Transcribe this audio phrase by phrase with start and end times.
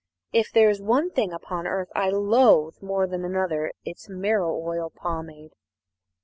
[0.33, 5.51] If there's one thing upon earth I loathe more than another, it's marrow oil pomade!"